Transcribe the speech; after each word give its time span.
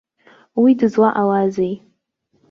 Уи 0.61 0.71
дызлаҟалазеи? 0.79 1.73